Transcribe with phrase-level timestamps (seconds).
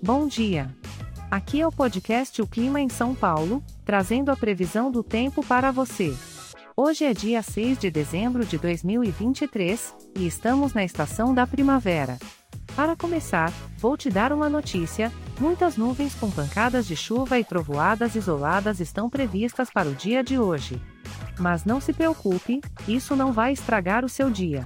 [0.00, 0.72] Bom dia!
[1.28, 5.72] Aqui é o podcast O Clima em São Paulo, trazendo a previsão do tempo para
[5.72, 6.14] você.
[6.76, 12.16] Hoje é dia 6 de dezembro de 2023 e estamos na estação da primavera.
[12.76, 18.14] Para começar, vou te dar uma notícia: muitas nuvens com pancadas de chuva e trovoadas
[18.14, 20.80] isoladas estão previstas para o dia de hoje.
[21.40, 24.64] Mas não se preocupe, isso não vai estragar o seu dia.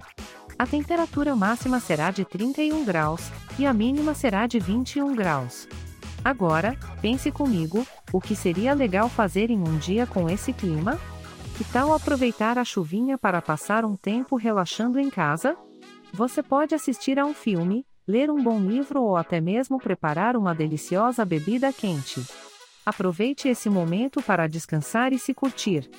[0.63, 5.67] A temperatura máxima será de 31 graus e a mínima será de 21 graus.
[6.25, 11.01] Agora, pense comigo: o que seria legal fazer em um dia com esse clima?
[11.59, 15.57] Que tal aproveitar a chuvinha para passar um tempo relaxando em casa?
[16.13, 20.55] Você pode assistir a um filme, ler um bom livro ou até mesmo preparar uma
[20.55, 22.25] deliciosa bebida quente.
[22.87, 25.91] Aproveite esse momento para descansar e se curtir.